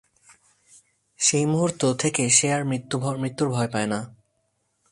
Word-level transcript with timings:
সেই 1.19 1.45
মুহূর্ত 1.45 1.81
থেকে 1.93 2.23
সে 2.29 2.47
আর 2.53 2.63
মৃত্যুর 3.17 3.49
ভয় 3.49 3.69
পায় 3.71 3.87
না। 3.87 3.99